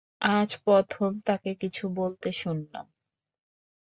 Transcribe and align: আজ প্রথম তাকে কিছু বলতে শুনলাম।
আজ 0.31 0.49
প্রথম 0.63 1.11
তাকে 1.25 1.51
কিছু 1.55 1.83
বলতে 1.95 2.29
শুনলাম। 2.33 2.85